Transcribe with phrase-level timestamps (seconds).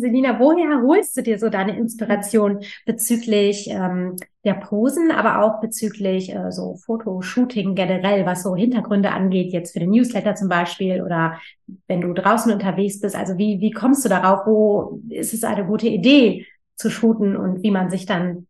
[0.00, 6.34] Selina, woher holst du dir so deine Inspiration bezüglich ähm, der Posen, aber auch bezüglich
[6.34, 11.38] äh, so Fotoshooting generell, was so Hintergründe angeht, jetzt für den Newsletter zum Beispiel oder
[11.86, 13.14] wenn du draußen unterwegs bist?
[13.14, 14.46] Also wie, wie kommst du darauf?
[14.46, 18.46] Wo ist es eine gute Idee zu shooten und wie man sich dann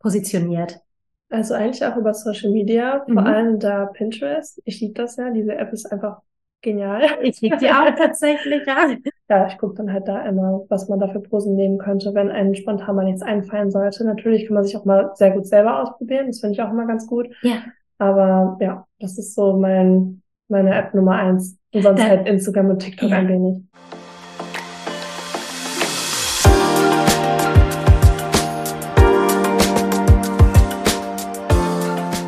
[0.00, 0.80] positioniert?
[1.28, 3.26] Also eigentlich auch über Social Media, vor mhm.
[3.26, 4.62] allem da Pinterest.
[4.64, 5.30] Ich liebe das ja.
[5.30, 6.20] Diese App ist einfach
[6.62, 7.02] genial.
[7.22, 8.88] Ich liebe die auch tatsächlich, ja.
[9.30, 12.30] Ja, ich gucke dann halt da immer, was man da für Posen nehmen könnte, wenn
[12.30, 14.04] einem spontan mal nichts einfallen sollte.
[14.04, 16.26] Natürlich kann man sich auch mal sehr gut selber ausprobieren.
[16.26, 17.28] Das finde ich auch immer ganz gut.
[17.40, 17.62] Ja.
[17.96, 21.56] Aber ja, das ist so mein, meine App Nummer eins.
[21.72, 23.16] Und sonst da, halt Instagram und TikTok ja.
[23.16, 23.62] ein wenig.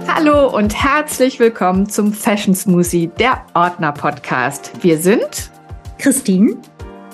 [0.08, 4.82] Hallo und herzlich willkommen zum Fashion Smoothie, der Ordner Podcast.
[4.82, 5.50] Wir sind
[5.98, 6.56] Christine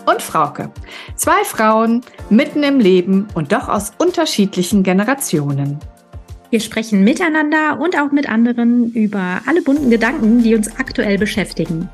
[0.07, 0.71] und Frauke.
[1.17, 5.79] Zwei Frauen mitten im Leben und doch aus unterschiedlichen Generationen.
[6.51, 11.89] Wir sprechen miteinander und auch mit anderen über alle bunten Gedanken, die uns aktuell beschäftigen.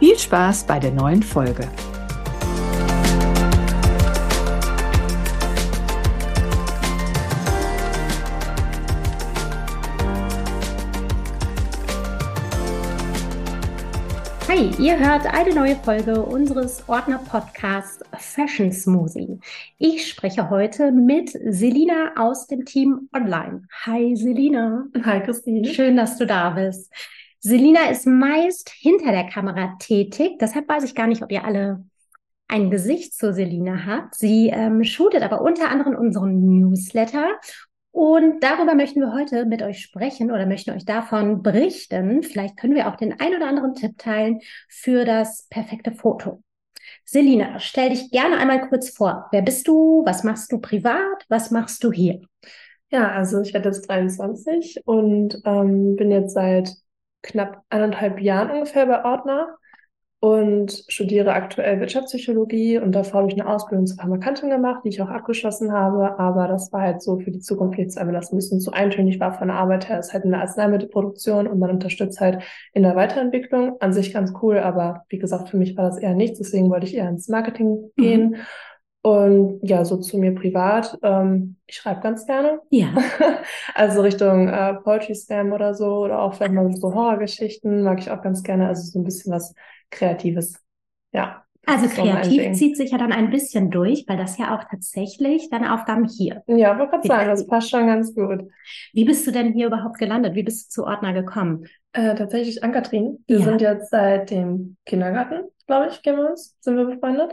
[0.00, 1.66] Viel Spaß bei der neuen Folge.
[14.62, 19.40] Hi, ihr hört eine neue Folge unseres Ordner-Podcasts Fashion Smoothie.
[19.78, 23.64] Ich spreche heute mit Selina aus dem Team Online.
[23.86, 24.84] Hi Selina.
[25.02, 25.64] Hi Christine.
[25.64, 26.92] Schön, dass du da bist.
[27.40, 31.84] Selina ist meist hinter der Kamera tätig, deshalb weiß ich gar nicht, ob ihr alle
[32.46, 34.14] ein Gesicht zu Selina habt.
[34.14, 37.26] Sie ähm, shootet aber unter anderem unseren Newsletter
[37.92, 42.22] und darüber möchten wir heute mit euch sprechen oder möchten euch davon berichten.
[42.22, 46.42] Vielleicht können wir auch den ein oder anderen Tipp teilen für das perfekte Foto.
[47.04, 49.28] Selina, stell dich gerne einmal kurz vor.
[49.30, 50.02] Wer bist du?
[50.06, 51.24] Was machst du privat?
[51.28, 52.22] Was machst du hier?
[52.90, 56.74] Ja, also ich werde jetzt 23 und ähm, bin jetzt seit
[57.22, 59.58] knapp eineinhalb Jahren ungefähr bei Ordner
[60.22, 65.02] und studiere aktuell Wirtschaftspsychologie und davor habe ich eine Ausbildung zur Pharmakantin gemacht, die ich
[65.02, 68.36] auch abgeschlossen habe, aber das war halt so für die Zukunft jetzt einfach das ein
[68.36, 69.98] bisschen zu eintönig war von der Arbeit her.
[69.98, 72.40] Es ist halt eine Arzneimittelproduktion und man unterstützt halt
[72.72, 73.78] in der Weiterentwicklung.
[73.80, 76.86] An sich ganz cool, aber wie gesagt, für mich war das eher nichts, deswegen wollte
[76.86, 78.00] ich eher ins Marketing mhm.
[78.00, 78.36] gehen.
[79.02, 82.60] Und ja, so zu mir privat, ähm, ich schreibe ganz gerne.
[82.70, 82.94] Ja.
[83.74, 88.12] also Richtung äh, Poetry Slam oder so, oder auch vielleicht mal so Horrorgeschichten mag ich
[88.12, 88.68] auch ganz gerne.
[88.68, 89.52] Also so ein bisschen was
[89.92, 90.60] Kreatives.
[91.12, 91.44] Ja.
[91.64, 95.72] Also kreativ zieht sich ja dann ein bisschen durch, weil das ja auch tatsächlich deine
[95.72, 96.42] Aufgaben hier.
[96.48, 98.48] Ja, wollte gerade sagen, das passt schon ganz gut.
[98.92, 100.34] Wie bist du denn hier überhaupt gelandet?
[100.34, 101.66] Wie bist du zu Ordner gekommen?
[101.92, 103.22] Äh, tatsächlich an Kathrin.
[103.28, 103.44] Wir ja.
[103.44, 107.32] sind jetzt seit dem Kindergarten, glaube ich, kennen wir uns, sind wir befreundet.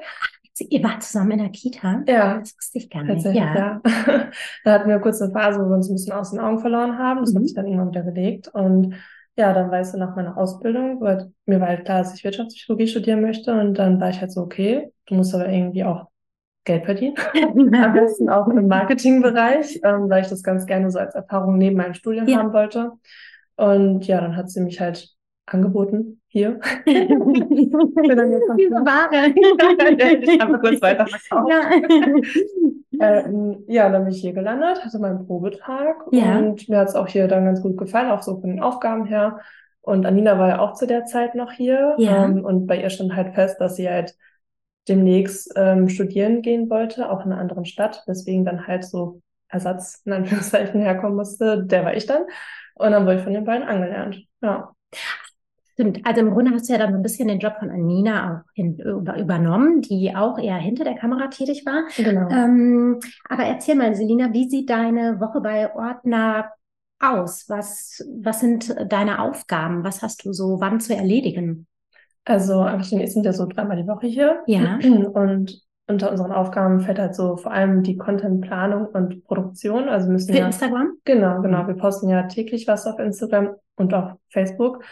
[0.60, 2.04] Ihr wart zusammen in der Kita?
[2.06, 2.40] Ja.
[2.40, 3.26] Das wusste ich gar nicht.
[3.26, 3.32] Ja.
[3.34, 3.82] ja.
[4.64, 7.00] da hatten wir kurz eine Phase, wo wir uns ein bisschen aus den Augen verloren
[7.00, 7.22] haben.
[7.22, 7.38] Das mhm.
[7.38, 8.50] hat sich dann irgendwann wieder gelegt.
[8.50, 8.96] Und
[9.40, 12.88] ja, dann weißt du nach meiner Ausbildung, weil mir war halt klar, dass ich Wirtschaftspsychologie
[12.88, 16.08] studieren möchte und dann war ich halt so, okay, du musst aber irgendwie auch
[16.66, 17.16] Geld verdienen.
[17.74, 21.78] Am besten auch im Marketingbereich, ähm, weil ich das ganz gerne so als Erfahrung neben
[21.78, 22.40] meinem Studium ja.
[22.40, 22.92] haben wollte.
[23.56, 25.08] Und ja, dann hat sie mich halt
[25.46, 26.60] angeboten, hier.
[26.86, 27.06] Diese
[28.84, 29.30] Ware.
[30.34, 31.50] ich habe kurz weiter verkauft.
[31.50, 31.72] Ja.
[33.00, 36.38] Ähm, ja, dann bin ich hier gelandet, hatte meinen Probetag ja.
[36.38, 39.06] und mir hat es auch hier dann ganz gut gefallen, auch so von den Aufgaben
[39.06, 39.40] her.
[39.82, 42.26] Und Anina war ja auch zu der Zeit noch hier ja.
[42.26, 44.16] ähm, und bei ihr stand halt fest, dass sie halt
[44.88, 50.02] demnächst ähm, studieren gehen wollte, auch in einer anderen Stadt, deswegen dann halt so Ersatz
[50.06, 51.64] in Anführungszeichen herkommen musste.
[51.66, 52.24] Der war ich dann.
[52.76, 54.24] Und dann wurde ich von den beiden angelernt.
[54.42, 54.74] Ja.
[55.80, 56.06] Stimmt.
[56.06, 58.52] Also im Grunde hast du ja dann so ein bisschen den Job von Anina auch
[58.54, 61.84] in, über, übernommen, die auch eher hinter der Kamera tätig war.
[61.96, 62.28] Genau.
[62.30, 66.52] Ähm, aber erzähl mal, Selina, wie sieht deine Woche bei Ordner
[67.00, 67.46] aus?
[67.48, 69.86] Was, was sind deine Aufgaben?
[69.86, 71.66] Was hast du so wann zu erledigen?
[72.26, 74.42] Also wir sind ja so dreimal die Woche hier.
[74.48, 74.80] Ja.
[75.14, 79.90] Und unter unseren Aufgaben fällt halt so vor allem die Contentplanung und Produktion.
[79.90, 80.98] Also müssen Für ja, Instagram?
[81.06, 81.66] Genau, genau.
[81.68, 84.84] Wir posten ja täglich was auf Instagram und auf Facebook.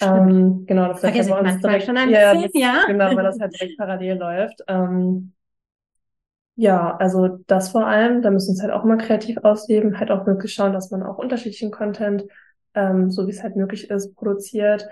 [0.00, 2.84] Ähm, genau, das Vergesse bei uns direkt, schon ein ja, bisschen, ja.
[2.86, 4.62] Genau, weil das halt direkt parallel läuft.
[4.66, 5.32] Ähm,
[6.56, 10.10] ja, also das vor allem, da müssen wir uns halt auch mal kreativ ausleben, halt
[10.10, 12.24] auch möglich schauen, dass man auch unterschiedlichen Content,
[12.74, 14.86] ähm, so wie es halt möglich ist, produziert.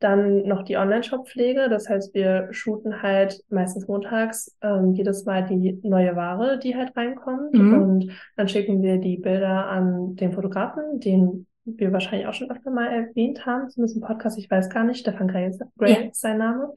[0.00, 5.80] Dann noch die Online-Shop-Pflege, das heißt, wir shooten halt meistens montags ähm, jedes Mal die
[5.82, 7.54] neue Ware, die halt reinkommt.
[7.54, 7.82] Mhm.
[7.82, 12.70] Und dann schicken wir die Bilder an den Fotografen, den wir wahrscheinlich auch schon öfter
[12.70, 16.08] mal erwähnt haben, zumindest im Podcast, ich weiß gar nicht, Stefan Gray ist, Gray ja.
[16.10, 16.72] ist sein Name.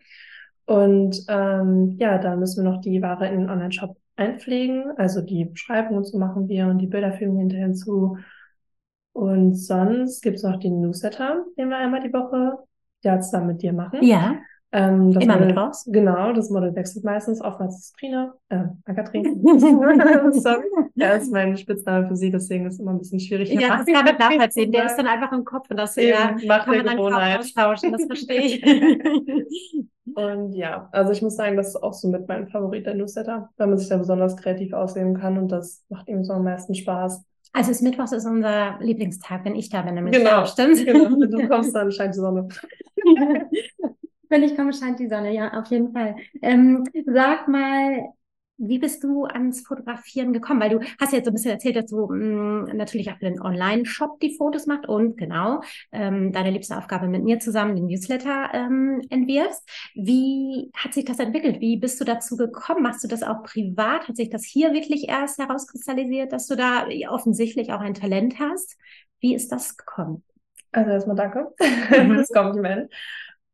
[0.66, 4.92] Und ähm, ja, da müssen wir noch die Ware in den Online-Shop einpflegen.
[4.98, 8.18] Also die Beschreibung und so machen wir und die Bilder fügen wir hinterher hinzu.
[9.14, 12.60] Und sonst gibt es noch den Newsletter, den wir einmal die Woche
[13.04, 14.04] ja zusammen mit dir machen.
[14.04, 14.38] Ja.
[14.74, 15.86] Ähm, das Immer Model, mittwochs?
[15.86, 17.42] Genau, das Model wechselt meistens.
[17.42, 19.42] Oftmals ist Trina, äh, Ankatrin.
[20.34, 20.66] Sorry.
[20.96, 23.50] Ja, ist mein Spitzname für sie, deswegen ist es immer ein bisschen schwierig.
[23.50, 24.72] Ja, das kann ich nachvollziehen.
[24.74, 27.40] Der ist dann einfach im Kopf und das ja, Eben, macht kann man dann Gewohnheit.
[27.40, 28.64] austauschen, das verstehe ich.
[30.16, 33.50] Und ja, also ich muss sagen, das ist auch so mit meinem Favorit der Newsletter,
[33.58, 36.74] weil man sich da besonders kreativ ausleben kann und das macht ihm so am meisten
[36.74, 37.24] Spaß.
[37.54, 40.84] Also das Mittwochs ist unser Lieblingstag, wenn ich da bin, nämlich Genau, ja, stimmt.
[40.86, 42.48] Genau, du kommst, dann scheint die Sonne.
[44.30, 46.16] Wenn ich komme, scheint die Sonne, ja, auf jeden Fall.
[46.42, 48.14] Ähm, sag mal,
[48.60, 50.60] wie bist du ans Fotografieren gekommen?
[50.60, 53.26] Weil du hast ja jetzt so ein bisschen erzählt, dass du mh, natürlich auch für
[53.26, 57.86] den Online-Shop die Fotos machst und genau ähm, deine liebste Aufgabe mit mir zusammen den
[57.86, 59.64] Newsletter ähm, entwirfst.
[59.94, 61.62] Wie hat sich das entwickelt?
[61.62, 62.82] Wie bist du dazu gekommen?
[62.82, 64.08] Machst du das auch privat?
[64.08, 68.76] Hat sich das hier wirklich erst herauskristallisiert, dass du da offensichtlich auch ein Talent hast?
[69.20, 70.24] Wie ist das gekommen?
[70.72, 71.54] Also erstmal danke
[71.90, 72.16] Mhm.
[72.16, 72.92] fürs Kompliment.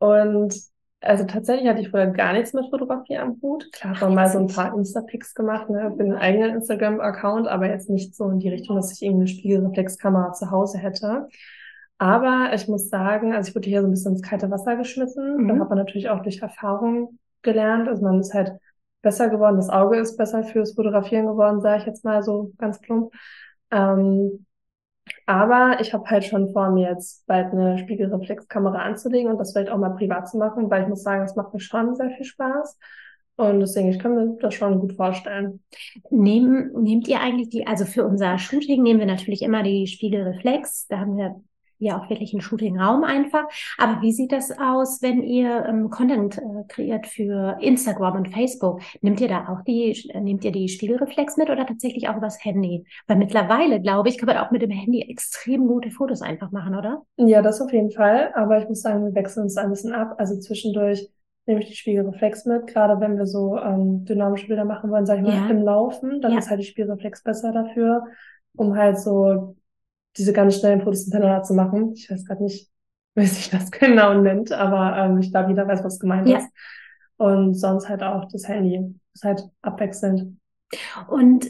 [0.04, 0.54] Und
[1.00, 3.72] also tatsächlich hatte ich vorher gar nichts mit Fotografie am Hut.
[3.72, 7.90] Klar, habe mal so ein paar Insta-Pics gemacht, ne, für einen eigenen Instagram-Account, aber jetzt
[7.90, 11.30] nicht so in die Richtung, dass ich irgendwie eine Spiegelreflexkamera zu Hause hätte.
[12.00, 15.38] Aber ich muss sagen, also ich wurde hier so ein bisschen ins kalte Wasser geschmissen.
[15.38, 15.48] Mhm.
[15.48, 17.88] Da hat man natürlich auch durch Erfahrung gelernt.
[17.88, 18.52] Also man ist halt
[19.02, 19.56] besser geworden.
[19.56, 23.14] Das Auge ist besser fürs Fotografieren geworden, sage ich jetzt mal so ganz plump.
[23.72, 24.46] Ähm,
[25.26, 29.70] aber ich habe halt schon vor, mir jetzt bald eine Spiegelreflexkamera anzulegen und das vielleicht
[29.70, 32.26] auch mal privat zu machen, weil ich muss sagen, es macht mir schon sehr viel
[32.26, 32.78] Spaß.
[33.36, 35.64] Und deswegen, ich kann mir das schon gut vorstellen.
[36.12, 40.88] Nehmen, nehmt ihr eigentlich die, also für unser Shooting nehmen wir natürlich immer die Spiegelreflex.
[40.88, 41.42] Da haben wir
[41.84, 43.44] ja auch wirklich einen Shooting-Raum einfach.
[43.78, 48.82] Aber wie sieht das aus, wenn ihr ähm, Content äh, kreiert für Instagram und Facebook?
[49.02, 52.86] Nehmt ihr da auch die, nehmt ihr die Spiegelreflex mit oder tatsächlich auch übers Handy?
[53.08, 56.76] Weil mittlerweile, glaube ich, kann man auch mit dem Handy extrem gute Fotos einfach machen,
[56.76, 57.04] oder?
[57.18, 58.32] Ja, das auf jeden Fall.
[58.36, 60.16] Aber ich muss sagen, wir wechseln uns ein bisschen ab.
[60.18, 61.10] Also zwischendurch
[61.46, 65.18] nehme ich die Spiegelreflex mit, gerade wenn wir so ähm, dynamische Bilder machen wollen, sag
[65.18, 65.50] ich mal, Ja.
[65.50, 66.38] im Laufen, dann Ja.
[66.40, 68.06] ist halt die Spiegelreflex besser dafür,
[68.56, 69.56] um halt so
[70.18, 71.94] diese ganz schnellen Fotos hintereinander zu machen.
[71.94, 72.70] Ich weiß gerade nicht,
[73.16, 76.38] wie sich das genau nennt, aber ähm, ich glaube, jeder weiß, was gemeint Ja.
[76.40, 76.50] ist.
[77.18, 78.96] Und sonst halt auch das Handy.
[79.14, 80.38] ist halt abwechselnd.
[81.08, 81.48] Und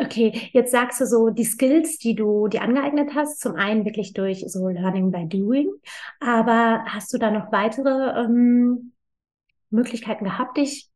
[0.00, 4.14] okay, jetzt sagst du so die Skills, die du dir angeeignet hast, zum einen wirklich
[4.14, 5.70] durch so Learning by Doing,
[6.20, 8.92] aber hast du da noch weitere ähm,
[9.70, 10.90] Möglichkeiten gehabt, dich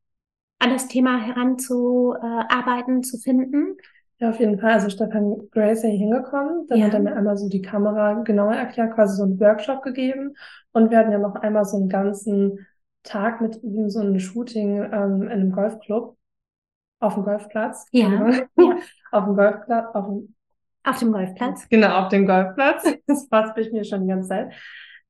[0.58, 3.76] an das Thema heranzuarbeiten, zu finden?
[4.18, 4.72] Ja, auf jeden Fall.
[4.72, 6.66] Also Stefan Gray ist ja hier hingekommen.
[6.68, 6.86] Dann Ja.
[6.86, 10.34] hat er mir einmal so die Kamera genauer erklärt, quasi so einen Workshop gegeben.
[10.72, 12.66] Und wir hatten ja noch einmal so einen ganzen
[13.02, 16.16] Tag mit ihm, so ein Shooting ähm, in einem Golfclub.
[16.98, 17.86] Auf dem Golfplatz.
[17.92, 18.08] Ja.
[18.08, 18.40] Ja.
[19.12, 20.34] Auf dem Golfplatz, auf dem,
[20.82, 21.68] Auf dem Golfplatz?
[21.68, 22.84] genau, auf dem Golfplatz.
[23.06, 24.52] Das passt ich mir schon die ganze Zeit.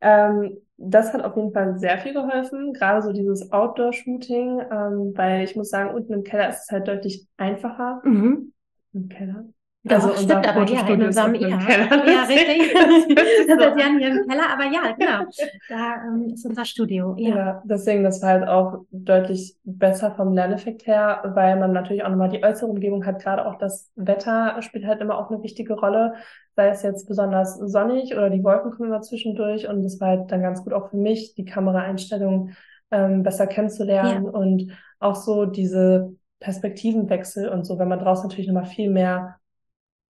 [0.01, 5.45] Ähm, das hat auf jeden Fall sehr viel geholfen, gerade so dieses Outdoor-Shooting, ähm, weil
[5.45, 8.03] ich muss sagen, unten im Keller ist es halt deutlich einfacher.
[8.05, 8.53] Mhm.
[8.97, 9.45] Im Keller?
[9.85, 12.07] Doch, Also unser stimmt, aber ja, in unserem, ja, Keller.
[12.09, 12.73] ja, richtig.
[12.75, 13.17] Das hört sich
[13.47, 15.31] Das so ist ja hier im Keller, aber ja, genau.
[15.69, 17.15] Da ähm, ist unser Studio.
[17.19, 17.37] Ja.
[17.37, 22.09] Ja, deswegen, das war halt auch deutlich besser vom Lerneffekt her, weil man natürlich auch
[22.09, 23.23] nochmal die äußere Umgebung hat.
[23.23, 26.15] Gerade auch das Wetter spielt halt immer auch eine wichtige Rolle.
[26.57, 29.69] Sei es jetzt besonders sonnig oder die Wolken kommen immer zwischendurch.
[29.69, 32.51] Und das war halt dann ganz gut auch für mich, die Kameraeinstellung
[32.91, 38.67] ähm, besser kennenzulernen und auch so diese Perspektivenwechsel und so, wenn man draußen natürlich nochmal
[38.67, 39.37] viel mehr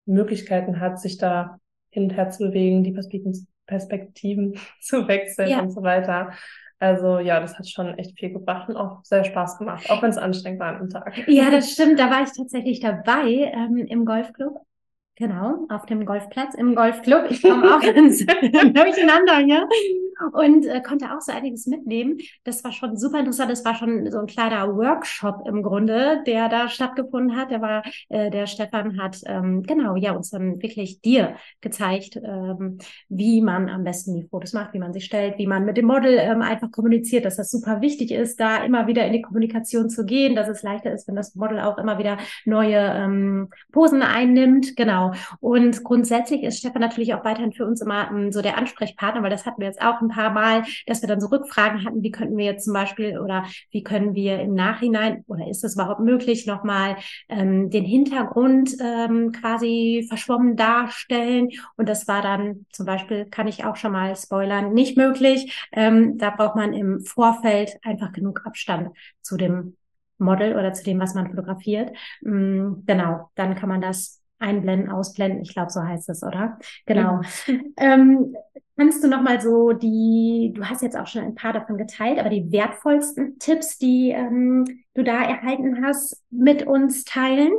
[0.07, 1.59] Möglichkeiten hat, sich da
[1.91, 5.61] hin und her zu bewegen, die Perspektiven, Perspektiven zu wechseln Ja.
[5.61, 6.33] und so weiter.
[6.79, 10.11] Also ja, das hat schon echt viel gebracht und auch sehr Spaß gemacht, auch wenn
[10.11, 11.17] es anstrengend war am Tag.
[11.27, 11.99] Ja, das stimmt.
[11.99, 14.61] Da war ich tatsächlich dabei ähm, im Golfclub.
[15.15, 17.31] Genau, auf dem Golfplatz im Golfclub.
[17.31, 19.67] Ich komme auch ganz durcheinander hier
[20.33, 22.19] und äh, konnte auch so einiges mitnehmen.
[22.45, 23.51] Das war schon super interessant.
[23.51, 27.51] Das war schon so ein kleiner Workshop im Grunde, der da stattgefunden hat.
[27.51, 32.79] Der war, äh, der Stefan hat ähm, genau ja uns dann wirklich dir gezeigt, ähm,
[33.09, 35.87] wie man am besten die Fotos macht, wie man sie stellt, wie man mit dem
[35.87, 39.91] Model ähm, einfach kommuniziert, dass das super wichtig ist, da immer wieder in die Kommunikation
[39.91, 44.03] zu gehen, dass es leichter ist, wenn das Model auch immer wieder neue ähm, Posen
[44.03, 44.77] einnimmt.
[44.77, 45.13] Genau.
[45.41, 49.31] Und grundsätzlich ist Stefan natürlich auch weiterhin für uns immer ähm, so der Ansprechpartner, weil
[49.31, 52.11] das hatten wir jetzt auch ein paar Mal, dass wir dann so Rückfragen hatten, wie
[52.11, 56.01] könnten wir jetzt zum Beispiel oder wie können wir im Nachhinein oder ist es überhaupt
[56.01, 56.97] möglich, nochmal
[57.29, 61.51] ähm, den Hintergrund ähm, quasi verschwommen darstellen.
[61.77, 65.67] Und das war dann zum Beispiel, kann ich auch schon mal spoilern, nicht möglich.
[65.73, 68.91] Ähm, da braucht man im Vorfeld einfach genug Abstand
[69.23, 69.77] zu dem
[70.19, 71.97] Model oder zu dem, was man fotografiert.
[72.23, 75.43] Mm, genau, dann kann man das einblenden, ausblenden.
[75.43, 76.59] Ich glaube, so heißt es, oder?
[76.87, 77.21] Genau.
[77.47, 77.75] Mhm.
[77.79, 78.37] Ähm,
[78.77, 82.19] kannst du noch mal so die, du hast jetzt auch schon ein paar davon geteilt,
[82.19, 84.65] aber die wertvollsten Tipps, die ähm,
[84.95, 87.53] du da erhalten hast, mit uns teilen?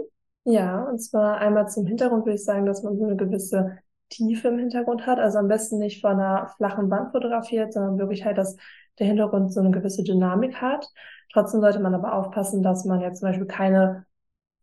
[0.44, 3.78] Ja, und zwar einmal zum Hintergrund würde ich sagen, dass man so eine gewisse
[4.10, 5.20] Tiefe im Hintergrund hat.
[5.20, 8.56] Also am besten nicht von einer flachen Wand fotografiert, sondern wirklich halt, dass
[9.00, 10.88] der Hintergrund so eine gewisse Dynamik hat.
[11.34, 14.07] Trotzdem sollte man aber aufpassen, dass man jetzt zum Beispiel keine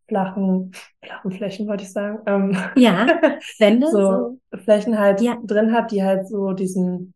[0.07, 0.71] flachen,
[1.03, 2.19] flachen Flächen, wollte ich sagen.
[2.25, 3.07] Ähm, ja,
[3.59, 3.87] Wände.
[3.87, 5.37] so, so, Flächen halt ja.
[5.43, 7.13] drin hat, die halt so diesen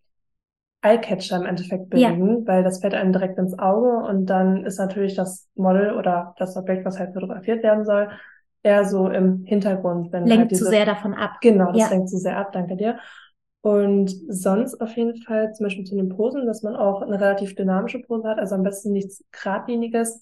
[0.81, 2.47] Eyecatcher im Endeffekt bilden, ja.
[2.47, 6.55] weil das fällt einem direkt ins Auge und dann ist natürlich das Model oder das
[6.55, 8.09] Objekt, was halt fotografiert werden soll,
[8.63, 10.11] eher so im Hintergrund.
[10.11, 11.31] Wenn lenkt halt diese, zu sehr davon ab.
[11.41, 11.89] Genau, das ja.
[11.89, 12.97] lenkt zu sehr ab, danke dir.
[13.61, 17.55] Und sonst auf jeden Fall zum Beispiel zu den Posen, dass man auch eine relativ
[17.55, 20.21] dynamische Pose hat, also am besten nichts geradliniges,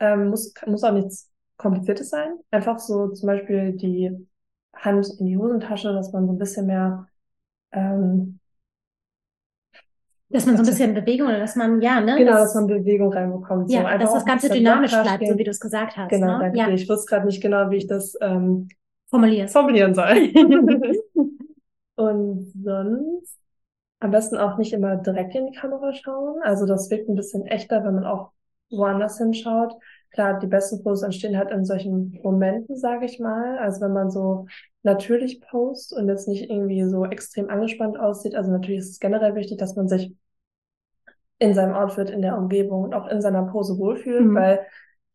[0.00, 2.34] ähm, muss, muss auch nichts Kompliziertes sein.
[2.50, 4.10] Einfach so zum Beispiel die
[4.74, 7.06] Hand in die Hosentasche, dass man so ein bisschen mehr
[7.72, 8.40] ähm,
[10.34, 12.16] dass man so ein bisschen Bewegung oder dass man, ja, ne?
[12.16, 13.70] Genau, das, dass man Bewegung reinbekommt.
[13.70, 16.08] Ja, so dass das Ganze dynamisch bleibt, so wie du es gesagt hast.
[16.08, 16.38] Genau, ne?
[16.40, 16.68] danke ja.
[16.70, 18.68] Ich wusste gerade nicht genau, wie ich das ähm,
[19.08, 19.48] formulieren.
[19.48, 20.08] formulieren soll.
[21.96, 23.38] Und sonst
[24.00, 26.42] am besten auch nicht immer direkt in die Kamera schauen.
[26.42, 28.32] Also das wirkt ein bisschen echter, wenn man auch
[28.70, 29.74] woanders hinschaut.
[30.14, 33.58] Klar, die besten Fotos entstehen halt in solchen Momenten, sage ich mal.
[33.58, 34.46] Also wenn man so
[34.84, 38.36] natürlich post und jetzt nicht irgendwie so extrem angespannt aussieht.
[38.36, 40.14] Also natürlich ist es generell wichtig, dass man sich
[41.40, 44.34] in seinem Outfit, in der Umgebung und auch in seiner Pose wohlfühlt, mhm.
[44.36, 44.60] weil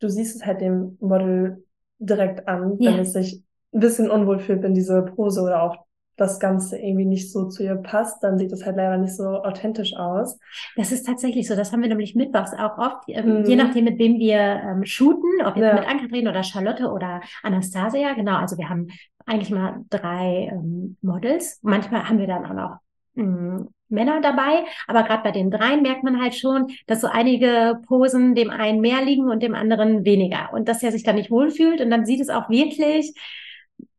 [0.00, 1.64] du siehst es halt dem Model
[1.98, 2.98] direkt an, wenn ja.
[2.98, 3.42] es sich
[3.72, 5.86] ein bisschen unwohl fühlt in diese Pose oder auch
[6.20, 9.24] das Ganze irgendwie nicht so zu ihr passt, dann sieht das halt leider nicht so
[9.24, 10.38] authentisch aus.
[10.76, 11.56] Das ist tatsächlich so.
[11.56, 13.44] Das haben wir nämlich mittwochs auch oft, ähm, mhm.
[13.46, 15.74] je nachdem, mit wem wir ähm, shooten, ob jetzt ja.
[15.74, 18.12] mit Ann-Kathrin oder Charlotte oder Anastasia.
[18.12, 18.88] Genau, also wir haben
[19.24, 21.58] eigentlich mal drei ähm, Models.
[21.62, 22.76] Manchmal haben wir dann auch noch
[23.14, 27.80] mh, Männer dabei, aber gerade bei den dreien merkt man halt schon, dass so einige
[27.86, 31.30] Posen dem einen mehr liegen und dem anderen weniger und dass er sich dann nicht
[31.30, 33.14] wohlfühlt und dann sieht es auch wirklich,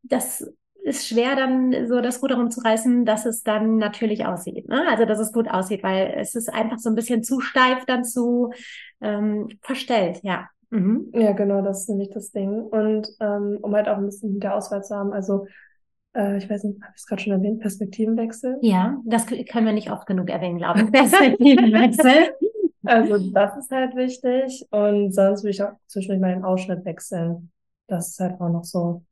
[0.03, 4.67] dass ist schwer, dann so das Ruder rumzureißen, dass es dann natürlich aussieht.
[4.67, 4.83] Ne?
[4.89, 8.03] Also, dass es gut aussieht, weil es ist einfach so ein bisschen zu steif dann
[8.03, 8.51] zu
[8.99, 10.49] ähm, verstellt, ja.
[10.71, 11.11] Mhm.
[11.13, 12.61] Ja, genau, das ist nämlich das Ding.
[12.61, 15.45] Und ähm, um halt auch ein bisschen der Auswahl zu haben, also
[16.15, 18.57] äh, ich weiß nicht, habe ich es gerade schon erwähnt, Perspektivenwechsel?
[18.61, 20.91] Ja, das können wir nicht oft genug erwähnen, glaube ich.
[20.91, 22.35] Perspektivenwechsel.
[22.85, 24.65] also das ist halt wichtig.
[24.71, 27.51] Und sonst würde ich auch zwischendurch mal den Ausschnitt wechseln.
[27.87, 29.03] Das ist halt auch noch so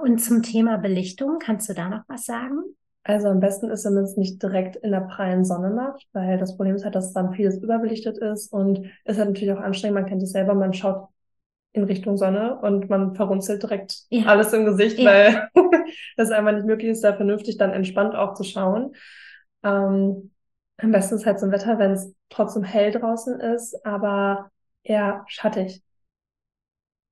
[0.00, 2.62] und zum Thema Belichtung, kannst du da noch was sagen?
[3.02, 6.38] Also am besten ist, wenn man es nicht direkt in der prallen Sonne macht, weil
[6.38, 9.62] das Problem ist halt, dass dann vieles überbelichtet ist und es ist halt natürlich auch
[9.62, 11.08] anstrengend, man kennt es selber, man schaut
[11.72, 14.24] in Richtung Sonne und man verrunzelt direkt ja.
[14.26, 15.10] alles im Gesicht, ja.
[15.10, 15.48] weil
[16.16, 18.96] das einfach nicht möglich ist, da vernünftig dann entspannt auch zu schauen.
[19.62, 20.32] Ähm,
[20.78, 24.50] am besten ist halt so ein Wetter, wenn es trotzdem hell draußen ist, aber
[24.82, 25.82] eher schattig.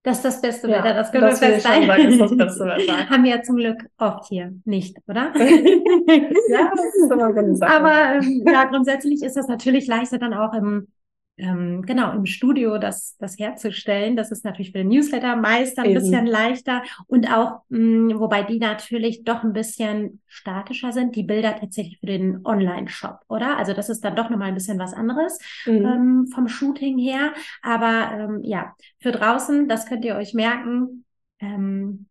[0.05, 1.87] Das ist das beste ja, Wetter, das können das wir feststellen.
[1.87, 3.09] Sagen, ist das beste Wetter.
[3.11, 5.33] Haben wir ja zum Glück oft hier nicht, oder?
[5.39, 7.75] ja, das ist immer so eine Sache.
[7.75, 10.89] Aber ähm, ja, grundsätzlich ist das natürlich leichter dann auch im
[11.37, 14.17] ähm, genau im Studio das, das herzustellen.
[14.17, 15.95] Das ist natürlich für den Newsletter meist ein Eben.
[15.95, 21.25] bisschen leichter und auch, mh, mm, wobei die natürlich doch ein bisschen statischer sind, die
[21.25, 23.59] Bilder tatsächlich für den Online-Shop, oder?
[23.59, 25.85] Also das ist dann doch nochmal ein bisschen was anderes mhm.
[25.85, 27.33] ähm, vom Shooting her.
[27.62, 31.05] Aber ähm, ja, für draußen, das könnt ihr euch merken,
[31.41, 32.07] ähm,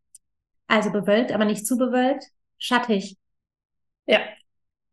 [0.68, 2.26] also bewölkt, aber nicht zu bewölkt,
[2.58, 3.18] schattig.
[4.06, 4.20] Ja.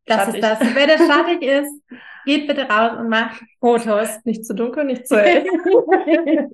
[0.06, 0.34] Das schattig.
[0.34, 0.74] ist das.
[0.74, 1.82] Wenn es schattig ist,
[2.24, 4.08] Geht bitte raus und macht Fotos.
[4.24, 5.44] Nicht zu dunkel, nicht zu hell.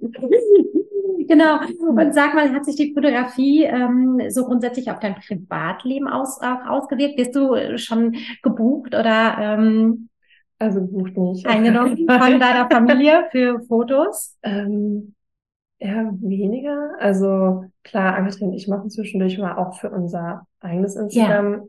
[1.28, 1.61] genau.
[1.88, 6.66] Und sag mal, hat sich die Fotografie ähm, so grundsätzlich auf dein Privatleben aus, auch
[6.66, 7.16] ausgewirkt?
[7.16, 10.08] Bist du schon gebucht oder ähm,
[10.58, 11.46] also gebucht nicht.
[11.46, 12.06] Eingenommen von
[12.40, 14.37] deiner Familie für Fotos?
[14.42, 15.14] Ähm,
[15.78, 16.92] ja, weniger.
[16.99, 21.68] Also klar, Angetrin und ich machen zwischendurch mal auch für unser eigenes Instagram.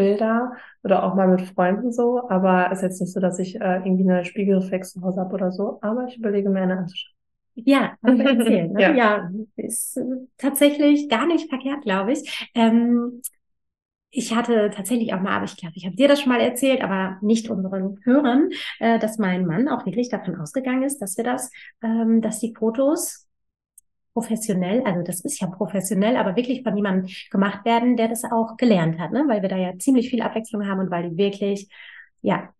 [0.00, 0.52] Bilder
[0.82, 3.76] oder auch mal mit Freunden so, aber es ist jetzt nicht so, dass ich äh,
[3.84, 7.14] irgendwie eine Spiegelreflex zu Hause habe oder so, aber ich überlege mir eine anzuschauen.
[7.54, 8.72] Ja, erzählen.
[8.72, 8.80] Ne?
[8.80, 8.92] ja.
[8.94, 10.04] ja, ist äh,
[10.38, 12.48] tatsächlich gar nicht verkehrt, glaube ich.
[12.54, 13.20] Ähm,
[14.10, 16.80] ich hatte tatsächlich auch mal, aber ich glaube, ich habe dir das schon mal erzählt,
[16.80, 21.24] aber nicht unseren Hörern, äh, dass mein Mann auch wirklich davon ausgegangen ist, dass wir
[21.24, 21.50] das,
[21.82, 23.28] ähm, dass die Fotos
[24.12, 28.56] professionell, also das ist ja professionell, aber wirklich von jemandem gemacht werden, der das auch
[28.56, 29.24] gelernt hat, ne?
[29.28, 31.68] weil wir da ja ziemlich viel Abwechslung haben und weil die wirklich,
[32.22, 32.50] ja,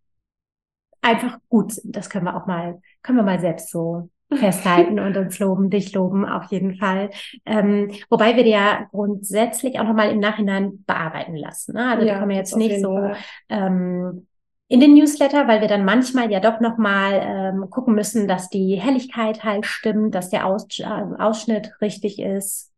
[1.01, 1.95] einfach gut sind.
[1.95, 5.93] Das können wir auch mal, können wir mal selbst so festhalten und uns loben, dich
[5.93, 7.09] loben auf jeden Fall.
[7.45, 11.73] Ähm, wobei wir dir ja grundsätzlich auch nochmal im Nachhinein bearbeiten lassen.
[11.73, 11.89] Ne?
[11.89, 13.11] Also ja, da kommen jetzt nicht so
[13.49, 14.27] ähm,
[14.71, 18.79] in den Newsletter, weil wir dann manchmal ja doch nochmal ähm, gucken müssen, dass die
[18.79, 22.71] Helligkeit halt stimmt, dass der Aus äh, Ausschnitt richtig ist.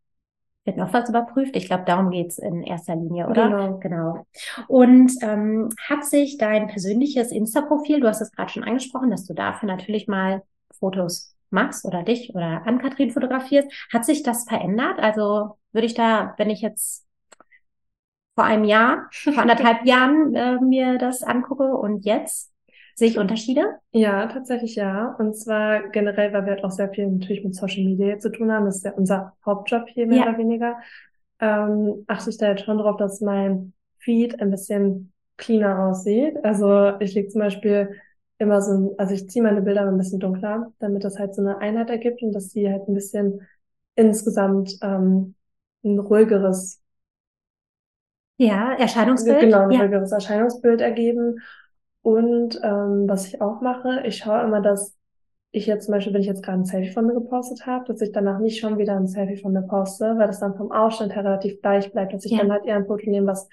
[0.65, 1.55] Wird noch was überprüft?
[1.55, 3.47] Ich glaube, darum geht's in erster Linie, oder?
[3.47, 3.77] Genau.
[3.77, 4.25] genau.
[4.67, 9.35] Und ähm, hat sich dein persönliches Insta-Profil, du hast es gerade schon angesprochen, dass du
[9.35, 10.41] dafür natürlich mal
[10.79, 14.97] Fotos machst oder dich oder an Kathrin fotografierst, hat sich das verändert?
[14.97, 17.05] Also würde ich da, wenn ich jetzt
[18.35, 22.51] vor einem Jahr, vor anderthalb Jahren äh, mir das angucke und jetzt?
[22.95, 23.79] Sehe ich Unterschiede?
[23.91, 25.15] Ja, tatsächlich ja.
[25.17, 28.51] Und zwar generell, weil wir halt auch sehr viel natürlich mit Social Media zu tun
[28.51, 28.65] haben.
[28.65, 30.29] Das ist ja unser Hauptjob hier mehr ja.
[30.29, 30.77] oder weniger.
[31.39, 36.37] Ähm, achte ich da jetzt schon drauf, dass mein Feed ein bisschen cleaner aussieht.
[36.43, 37.99] Also ich lege zum Beispiel
[38.37, 41.41] immer so ein, also ich ziehe meine Bilder ein bisschen dunkler, damit das halt so
[41.41, 43.41] eine Einheit ergibt und dass sie halt ein bisschen
[43.95, 45.33] insgesamt ähm,
[45.83, 46.82] ein ruhigeres
[48.37, 49.41] ja, Erscheinungsbild.
[49.41, 49.81] Genau, ein ja.
[49.81, 51.39] ruhigeres Erscheinungsbild ergeben.
[52.01, 54.95] Und ähm, was ich auch mache, ich schaue immer, dass
[55.51, 58.01] ich jetzt zum Beispiel, wenn ich jetzt gerade ein Selfie von mir gepostet habe, dass
[58.01, 61.15] ich danach nicht schon wieder ein Selfie von mir poste, weil das dann vom Ausschnitt
[61.15, 62.39] her relativ gleich bleibt, dass ich ja.
[62.39, 63.47] dann halt eher ein Foto nehme, was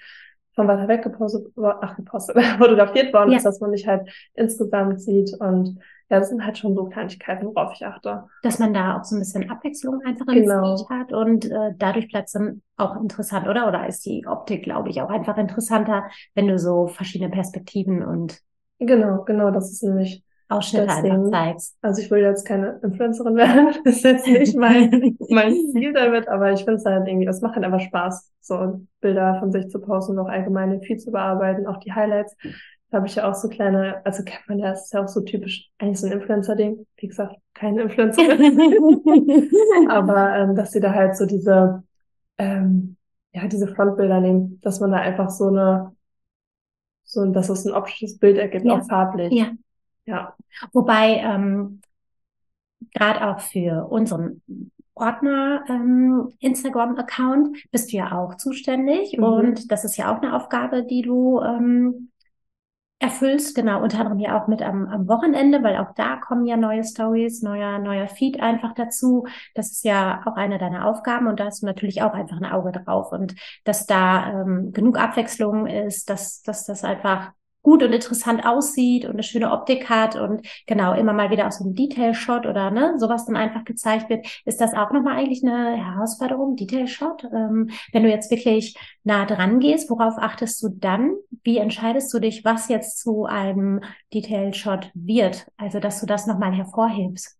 [0.53, 3.37] von weiter weg gepostet, ach, gepostet, fotografiert worden ja.
[3.37, 5.33] ist, dass man mich halt insgesamt sieht.
[5.39, 5.79] Und
[6.09, 8.25] ja, das sind halt schon so Kleinigkeiten, worauf ich achte.
[8.43, 10.75] Dass man da auch so ein bisschen Abwechslung einfach ins genau.
[10.75, 13.67] Bild hat und äh, dadurch bleibt es dann auch interessant, oder?
[13.67, 16.03] Oder ist die Optik, glaube ich, auch einfach interessanter,
[16.35, 18.41] wenn du so verschiedene Perspektiven und
[18.83, 21.77] Genau, genau, das ist nämlich Ausschnitte einfach zeigst.
[21.81, 26.27] Also ich will jetzt keine Influencerin werden, das ist jetzt nicht mein, mein Ziel damit,
[26.27, 29.69] aber ich finde es halt irgendwie, es macht halt einfach Spaß, so Bilder von sich
[29.69, 32.35] zu posten und auch allgemeine viel zu bearbeiten, auch die Highlights.
[32.89, 35.07] Da habe ich ja auch so kleine, also kennt man ja, das ist ja auch
[35.07, 36.85] so typisch, eigentlich so ein Influencer-Ding.
[36.97, 39.49] Wie gesagt, keine Influencerin.
[39.89, 41.83] aber ähm, dass sie da halt so diese,
[42.37, 42.97] ähm,
[43.31, 45.95] ja, diese Frontbilder nehmen, dass man da einfach so eine,
[47.05, 48.73] so, dass es ein optisches Bild ergibt, ja.
[48.73, 49.31] auch farblich.
[49.31, 49.51] Ja.
[50.11, 50.35] Ja.
[50.73, 51.81] Wobei, ähm,
[52.93, 54.41] gerade auch für unseren
[54.93, 59.23] Ordner ähm, Instagram-Account bist du ja auch zuständig mhm.
[59.23, 62.11] und das ist ja auch eine Aufgabe, die du ähm,
[62.99, 66.55] erfüllst, genau, unter anderem ja auch mit am, am Wochenende, weil auch da kommen ja
[66.55, 69.25] neue Stories, neuer, neuer Feed einfach dazu.
[69.55, 72.45] Das ist ja auch eine deiner Aufgaben und da hast du natürlich auch einfach ein
[72.45, 77.93] Auge drauf und dass da ähm, genug Abwechslung ist, dass, dass das einfach gut und
[77.93, 81.75] interessant aussieht und eine schöne Optik hat und genau immer mal wieder aus so einem
[81.75, 86.55] Detail-Shot oder ne, sowas dann einfach gezeigt wird, ist das auch nochmal eigentlich eine Herausforderung,
[86.55, 87.25] Detail-Shot?
[87.25, 91.13] Ähm, wenn du jetzt wirklich nah dran gehst, worauf achtest du dann?
[91.43, 93.81] Wie entscheidest du dich, was jetzt zu einem
[94.13, 95.47] Detail-Shot wird?
[95.57, 97.37] Also, dass du das nochmal hervorhebst.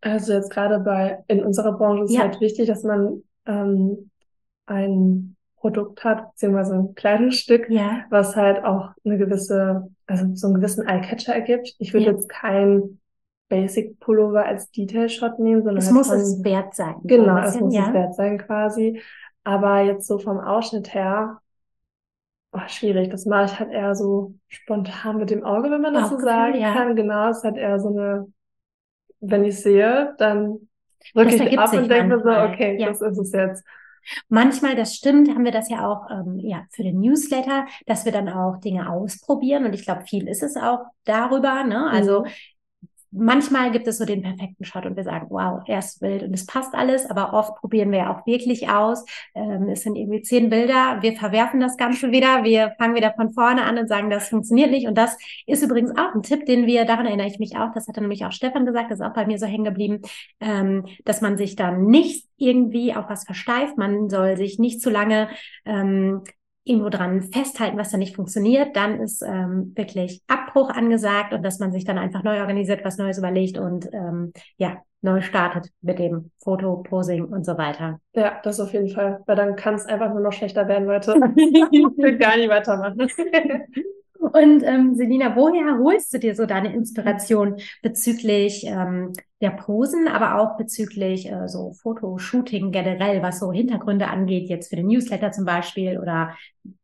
[0.00, 2.20] Also jetzt gerade bei, in unserer Branche ist ja.
[2.20, 4.10] halt wichtig, dass man ähm,
[4.66, 5.33] ein
[5.64, 8.04] Produkt hat, beziehungsweise ein Kleidungsstück, ja.
[8.10, 11.74] was halt auch eine gewisse, also so einen gewissen Eye-Catcher ergibt.
[11.78, 12.12] Ich würde ja.
[12.12, 13.00] jetzt kein
[13.48, 16.96] Basic Pullover als Detail Shot nehmen, sondern es halt muss von, es wert sein.
[17.04, 17.86] Genau, es muss ja.
[17.86, 19.00] es wert sein quasi.
[19.42, 21.40] Aber jetzt so vom Ausschnitt her,
[22.52, 23.08] oh, schwierig.
[23.08, 26.18] Das mache ich halt eher so spontan mit dem Auge, wenn man das Auch so
[26.18, 26.94] sagen kann.
[26.94, 28.26] Genau, es hat eher so eine,
[29.20, 30.68] wenn ich sehe, dann
[31.14, 33.64] drücke ich ab und denke so, okay, das ist es jetzt.
[34.28, 38.12] Manchmal, das stimmt, haben wir das ja auch ähm, ja, für den Newsletter, dass wir
[38.12, 39.64] dann auch Dinge ausprobieren.
[39.64, 41.64] Und ich glaube, viel ist es auch darüber.
[41.64, 41.88] Ne?
[41.90, 42.28] Also mhm
[43.14, 46.34] manchmal gibt es so den perfekten Shot und wir sagen, wow, er ist wild und
[46.34, 49.04] es passt alles, aber oft probieren wir auch wirklich aus.
[49.34, 53.32] Ähm, es sind irgendwie zehn Bilder, wir verwerfen das Ganze wieder, wir fangen wieder von
[53.32, 54.86] vorne an und sagen, das funktioniert nicht.
[54.86, 57.88] Und das ist übrigens auch ein Tipp, den wir, daran erinnere ich mich auch, das
[57.88, 60.02] hatte nämlich auch Stefan gesagt, das ist auch bei mir so hängen geblieben,
[60.40, 64.90] ähm, dass man sich dann nicht irgendwie auf was versteift, man soll sich nicht zu
[64.90, 65.28] lange
[65.64, 66.22] ähm,
[66.64, 71.58] irgendwo dran festhalten, was da nicht funktioniert, dann ist ähm, wirklich Abbruch angesagt und dass
[71.58, 75.98] man sich dann einfach neu organisiert, was Neues überlegt und ähm, ja, neu startet mit
[75.98, 78.00] dem Foto, Posing und so weiter.
[78.14, 81.14] Ja, das auf jeden Fall, weil dann kann es einfach nur noch schlechter werden, Leute.
[81.36, 83.08] ich will gar nicht weitermachen.
[84.32, 90.40] Und ähm, Selina, woher holst du dir so deine Inspiration bezüglich ähm, der Posen, aber
[90.40, 95.44] auch bezüglich äh, so Fotoshooting generell, was so Hintergründe angeht, jetzt für den Newsletter zum
[95.44, 96.34] Beispiel oder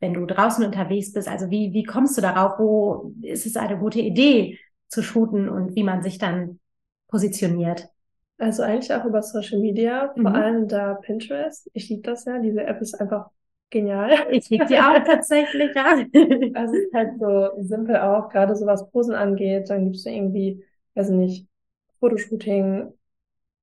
[0.00, 1.28] wenn du draußen unterwegs bist?
[1.28, 2.58] Also wie, wie kommst du darauf?
[2.58, 6.60] Wo ist es eine gute Idee zu shooten und wie man sich dann
[7.08, 7.88] positioniert?
[8.36, 10.36] Also eigentlich auch über Social Media, vor mhm.
[10.36, 11.70] allem da Pinterest.
[11.72, 12.38] Ich liebe das ja.
[12.38, 13.30] Diese App ist einfach
[13.70, 14.10] Genial.
[14.30, 15.84] Ich liebe die auch tatsächlich, ja.
[16.54, 20.10] Also es ist halt so simpel auch, gerade so was Posen angeht, dann gibst du
[20.10, 21.46] irgendwie, weiß nicht,
[22.00, 22.92] Fotoshooting,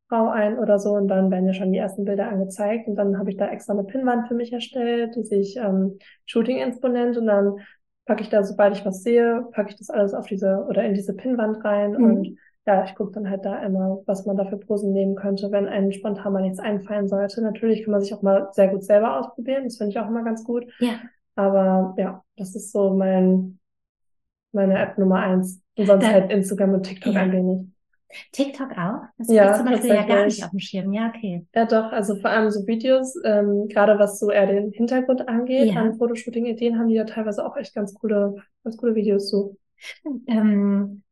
[0.07, 3.19] Frau ein oder so und dann werden ja schon die ersten Bilder angezeigt und dann
[3.19, 7.17] habe ich da extra eine Pinnwand für mich erstellt, die sich ähm, Shooting Inspo nennt
[7.17, 7.57] und dann
[8.05, 10.93] packe ich da, sobald ich was sehe, packe ich das alles auf diese oder in
[10.93, 12.03] diese Pinnwand rein mhm.
[12.03, 12.37] und
[12.67, 15.67] ja, ich gucke dann halt da immer, was man da für Posen nehmen könnte, wenn
[15.67, 17.41] einem spontan mal nichts einfallen sollte.
[17.41, 20.23] Natürlich kann man sich auch mal sehr gut selber ausprobieren, das finde ich auch immer
[20.23, 20.65] ganz gut.
[20.79, 20.99] Ja.
[21.35, 23.59] Aber ja, das ist so mein
[24.51, 25.61] meine App Nummer eins.
[25.77, 27.21] Und sonst da, halt Instagram und TikTok ja.
[27.21, 27.67] ein wenig.
[28.31, 29.01] TikTok auch?
[29.17, 30.93] Das ja, ich zum Beispiel ja gar nicht auf dem Schirm.
[30.93, 31.45] Ja, okay.
[31.53, 31.91] Ja, doch.
[31.91, 35.81] Also vor allem so Videos, ähm, gerade was so eher den Hintergrund angeht, ja.
[35.81, 39.57] an Fotoshooting-Ideen haben die ja teilweise auch echt ganz coole, ganz coole Videos so.
[40.25, 41.03] Ähm,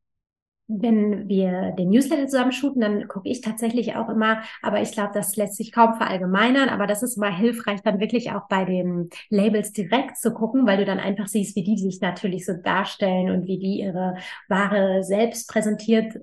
[0.67, 5.11] wenn wir den Newsletter zusammen shooten, dann gucke ich tatsächlich auch immer, aber ich glaube,
[5.13, 9.09] das lässt sich kaum verallgemeinern, aber das ist mal hilfreich, dann wirklich auch bei den
[9.29, 13.29] Labels direkt zu gucken, weil du dann einfach siehst, wie die sich natürlich so darstellen
[13.29, 14.15] und wie die ihre
[14.49, 16.15] Ware selbst präsentiert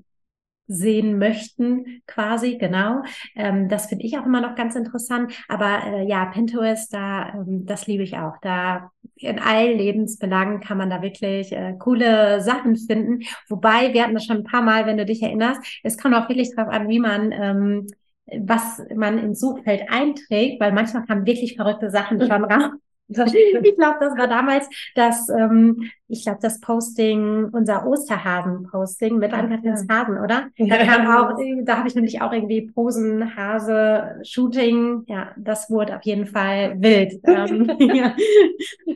[0.72, 3.02] sehen möchten, quasi, genau.
[3.36, 5.32] Ähm, das finde ich auch immer noch ganz interessant.
[5.48, 8.34] Aber äh, ja, Pinterest, da, ähm, das liebe ich auch.
[8.42, 13.22] Da in allen Lebensbelangen kann man da wirklich äh, coole Sachen finden.
[13.48, 16.28] Wobei, wir hatten das schon ein paar Mal, wenn du dich erinnerst, es kommt auch
[16.28, 17.86] wirklich darauf an, wie man ähm,
[18.26, 22.70] was man ins Suchfeld einträgt, weil manchmal kamen wirklich verrückte Sachen schon raus.
[23.64, 29.86] Ich glaube, das war damals das, ähm, ich glaube, das Posting, unser Osterhasen-Posting mit Ann-Kathrins
[29.88, 29.96] ja.
[29.96, 30.48] Hasen, oder?
[30.58, 35.04] Da kam auch, da habe ich nämlich auch irgendwie Posen, Hase, Shooting.
[35.06, 37.20] Ja, das wurde auf jeden Fall wild.
[37.24, 38.14] ähm, ja.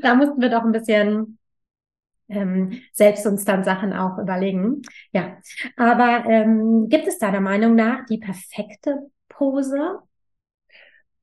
[0.03, 1.39] Da mussten wir doch ein bisschen
[2.29, 4.83] ähm, selbst uns dann Sachen auch überlegen.
[5.13, 5.37] Ja,
[5.77, 10.01] aber ähm, gibt es deiner Meinung nach die perfekte Pose?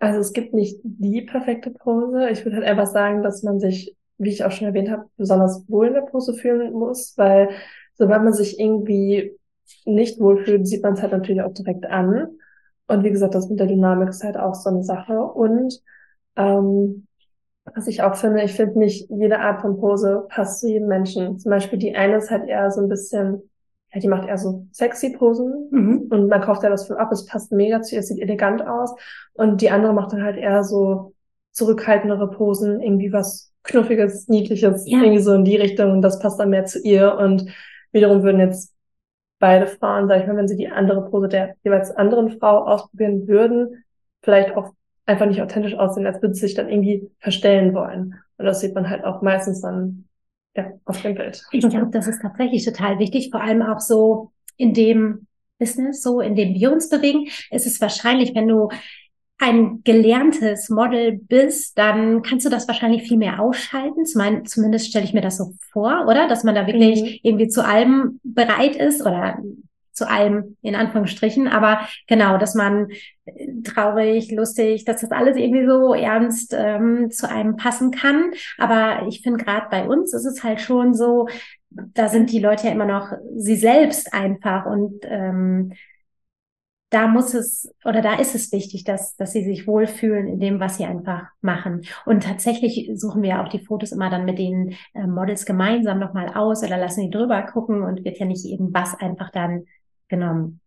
[0.04, 2.30] Also es gibt nicht die perfekte Pose.
[2.30, 5.64] Ich würde halt einfach sagen, dass man sich, wie ich auch schon erwähnt habe, besonders
[5.70, 7.52] wohl in der Pose fühlen muss, weil
[7.94, 9.40] sobald man sich irgendwie
[9.86, 12.28] nicht wohlfühlt, sieht man es halt natürlich auch direkt an.
[12.88, 15.22] Und wie gesagt, das mit der Dynamik ist halt auch so eine Sache.
[15.24, 15.80] Und
[16.36, 17.08] ähm,
[17.74, 21.40] was ich auch finde, ich finde nicht jede Art von Pose passt zu jedem Menschen.
[21.40, 23.50] Zum Beispiel die eine ist halt eher so ein bisschen
[23.94, 26.08] ja, die macht eher so sexy Posen mhm.
[26.10, 28.66] und man kauft ja das für ab, es passt mega zu ihr, es sieht elegant
[28.66, 28.96] aus.
[29.34, 31.14] Und die andere macht dann halt eher so
[31.52, 35.00] zurückhaltendere Posen, irgendwie was Knuffiges, Niedliches, ja.
[35.00, 37.16] irgendwie so in die Richtung und das passt dann mehr zu ihr.
[37.16, 37.46] Und
[37.92, 38.74] wiederum würden jetzt
[39.40, 43.28] beide Frauen, sag ich mal, wenn sie die andere Pose der jeweils anderen Frau ausprobieren
[43.28, 43.84] würden,
[44.24, 44.74] vielleicht auch
[45.06, 48.16] einfach nicht authentisch aussehen, als würde sie sich dann irgendwie verstellen wollen.
[48.38, 50.06] Und das sieht man halt auch meistens dann
[50.56, 51.44] ja, auf dem Bild.
[51.52, 56.20] Ich glaube, das ist tatsächlich total wichtig, vor allem auch so in dem Business, so
[56.20, 57.28] in dem wir uns bewegen.
[57.50, 58.70] Es ist wahrscheinlich, wenn du
[59.40, 64.06] ein gelerntes Model bist, dann kannst du das wahrscheinlich viel mehr ausschalten.
[64.06, 66.28] Zumindest stelle ich mir das so vor, oder?
[66.28, 67.20] Dass man da wirklich mhm.
[67.24, 69.40] irgendwie zu allem bereit ist oder
[69.92, 72.88] zu allem in Anführungsstrichen, aber genau, dass man
[73.64, 78.32] traurig, lustig, dass das alles irgendwie so ernst ähm, zu einem passen kann.
[78.58, 81.28] Aber ich finde gerade bei uns ist es halt schon so,
[81.70, 85.74] da sind die Leute ja immer noch sie selbst einfach und ähm,
[86.90, 90.60] da muss es oder da ist es wichtig, dass, dass sie sich wohlfühlen in dem,
[90.60, 91.82] was sie einfach machen.
[92.06, 96.30] Und tatsächlich suchen wir auch die Fotos immer dann mit den äh, Models gemeinsam nochmal
[96.36, 99.66] aus oder lassen die drüber gucken und wird ja nicht irgendwas einfach dann
[100.08, 100.62] genommen.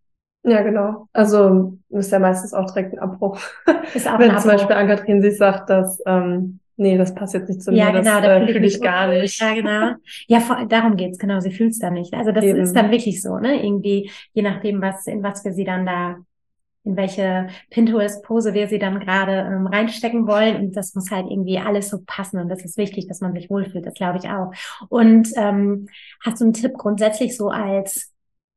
[0.47, 1.09] Ja, genau.
[1.13, 3.41] Also ist ja meistens auch direkt ein Abbruch.
[3.95, 7.49] Ist auch Wenn ein zum Beispiel Ann-Kathrin sich sagt, dass ähm, nee, das passt jetzt
[7.49, 9.41] nicht zu ja, mir, genau, das da äh, fühle ich gar nicht.
[9.41, 9.97] Ja, genau.
[10.29, 12.15] Ja, vor, darum geht's, genau, sie fühlt's dann nicht.
[12.15, 12.61] Also das Eben.
[12.61, 13.61] ist dann wirklich so, ne?
[13.65, 16.17] Irgendwie, je nachdem, was, in was wir sie dann da,
[16.85, 20.57] in welche Pinterest-Pose wir sie dann gerade ähm, reinstecken wollen.
[20.57, 22.39] Und das muss halt irgendwie alles so passen.
[22.39, 24.53] Und das ist wichtig, dass man sich wohlfühlt, das glaube ich auch.
[24.89, 25.89] Und ähm,
[26.25, 28.13] hast du einen Tipp grundsätzlich so als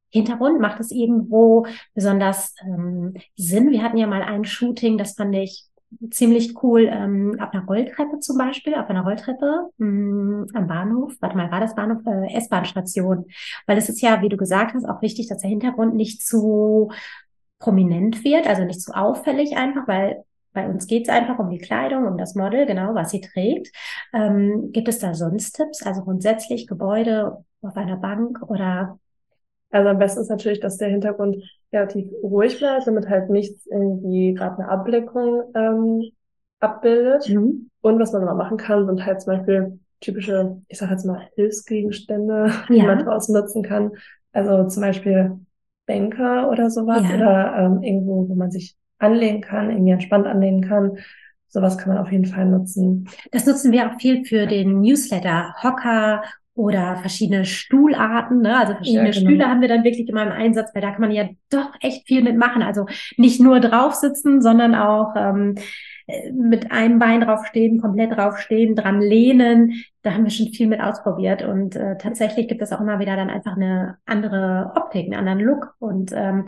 [0.09, 0.59] Hintergrund?
[0.59, 3.71] Macht es irgendwo besonders ähm, Sinn?
[3.71, 5.65] Wir hatten ja mal ein Shooting, das fand ich
[6.11, 11.13] ziemlich cool, ähm, auf einer Rolltreppe zum Beispiel, auf einer Rolltreppe mh, mm, am Bahnhof.
[11.19, 12.05] Warte mal, war das Bahnhof?
[12.05, 13.25] Äh, S-Bahn-Station.
[13.65, 16.91] Weil es ist ja, wie du gesagt hast, auch wichtig, dass der Hintergrund nicht zu
[17.59, 21.59] prominent wird, also nicht zu auffällig einfach, weil bei uns geht es einfach um die
[21.59, 23.71] Kleidung, um das Model, genau, was sie trägt.
[24.13, 25.85] Ähm, gibt es da sonst Tipps?
[25.85, 28.99] Also grundsätzlich Gebäude auf einer Bank oder
[29.71, 31.37] also am besten ist natürlich, dass der Hintergrund
[31.71, 36.03] relativ ruhig bleibt, damit halt nichts irgendwie gerade eine Ableckung ähm,
[36.59, 37.29] abbildet.
[37.29, 37.69] Mhm.
[37.81, 41.29] Und was man immer machen kann, sind halt zum Beispiel typische, ich sag jetzt mal,
[41.35, 42.63] Hilfsgegenstände, ja.
[42.69, 43.91] die man draußen nutzen kann.
[44.31, 45.39] Also zum Beispiel
[45.85, 47.15] Bänke oder sowas ja.
[47.15, 50.97] oder ähm, irgendwo, wo man sich anlehnen kann, irgendwie entspannt anlehnen kann.
[51.47, 53.07] Sowas kann man auf jeden Fall nutzen.
[53.31, 55.55] Das nutzen wir auch viel für den Newsletter.
[55.63, 56.21] Hocker
[56.55, 58.57] oder verschiedene Stuhlarten, ne?
[58.57, 59.29] also verschiedene Ja, genau.
[59.29, 62.05] Stühle haben wir dann wirklich immer im Einsatz, weil da kann man ja doch echt
[62.07, 62.61] viel mitmachen.
[62.63, 62.85] Also
[63.17, 65.55] nicht nur drauf sitzen, sondern auch ähm,
[66.07, 69.73] äh, mit einem Bein draufstehen, komplett draufstehen, dran lehnen.
[70.01, 73.15] Da haben wir schon viel mit ausprobiert und äh, tatsächlich gibt es auch immer wieder
[73.15, 76.45] dann einfach eine andere Optik, einen anderen Look und ähm,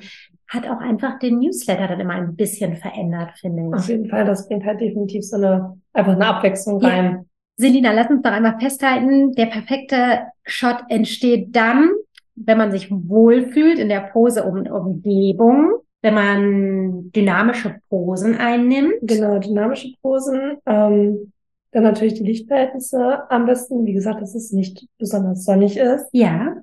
[0.48, 3.88] hat auch einfach den Newsletter dann immer ein bisschen verändert, finde Auf ich.
[3.90, 7.24] jeden Fall, das bringt halt definitiv so eine, einfach eine Abwechslung Ja.
[7.58, 11.92] Selina, lass uns doch einmal festhalten, der perfekte Shot entsteht dann,
[12.36, 18.96] wenn man sich wohlfühlt in der Pose um Umgebung, wenn man dynamische Posen einnimmt.
[19.04, 20.58] Genau, dynamische Posen.
[20.66, 21.32] Ähm,
[21.72, 23.86] dann natürlich die Lichtverhältnisse am besten.
[23.86, 26.08] Wie gesagt, dass es nicht besonders sonnig ist.
[26.12, 26.56] Ja,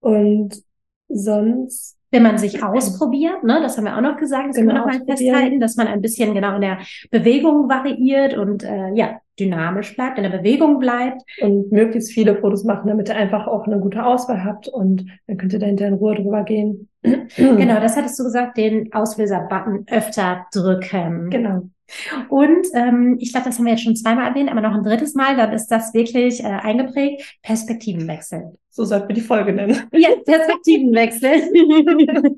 [0.00, 0.62] Und
[1.08, 4.74] sonst, wenn man sich ausprobiert, ne, das haben wir auch noch gesagt, das können wir
[4.74, 5.34] Genau, noch mal ausprobieren.
[5.34, 6.78] festhalten, dass man ein bisschen genau in der
[7.10, 11.22] Bewegung variiert und äh, ja, dynamisch bleibt, in der Bewegung bleibt.
[11.40, 15.36] und möglichst viele Fotos machen, damit ihr einfach auch eine gute Auswahl habt und dann
[15.36, 16.88] könnt ihr da hinterher in Ruhe drüber gehen.
[17.36, 21.30] Genau, das hattest du gesagt, den Auslöser-Button öfter drücken.
[21.30, 21.70] Genau.
[22.28, 25.14] Und ähm, ich glaube, das haben wir jetzt schon zweimal erwähnt, aber noch ein drittes
[25.14, 27.38] Mal, dann ist das wirklich äh, eingeprägt.
[27.42, 28.58] Perspektivenwechsel.
[28.70, 29.76] So sollten wir die Folge nennen.
[29.92, 31.30] Ja, Perspektivenwechsel.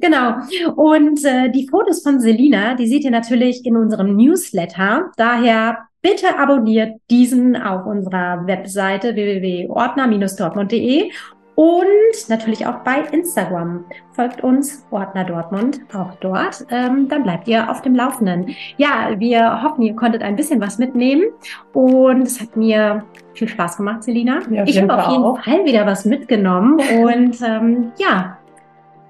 [0.00, 0.34] genau.
[0.76, 5.10] Und äh, die Fotos von Selina, die seht ihr natürlich in unserem Newsletter.
[5.16, 11.10] Daher bitte abonniert diesen auf unserer Webseite www.ordner-dortmund.de
[11.58, 13.84] und natürlich auch bei Instagram.
[14.12, 16.64] Folgt uns, Ordner Dortmund, auch dort.
[16.70, 18.54] Ähm, dann bleibt ihr auf dem Laufenden.
[18.76, 21.24] Ja, wir hoffen, ihr konntet ein bisschen was mitnehmen
[21.72, 23.02] und es hat mir
[23.34, 24.38] viel Spaß gemacht, Selina.
[24.38, 25.42] Auf ich habe auf jeden auch.
[25.42, 28.38] Fall wieder was mitgenommen und ähm, ja,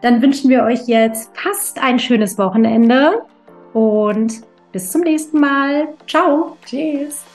[0.00, 3.24] dann wünschen wir euch jetzt fast ein schönes Wochenende
[3.74, 4.40] und
[4.72, 5.88] bis zum nächsten Mal.
[6.06, 6.56] Ciao.
[6.64, 7.26] Tschüss.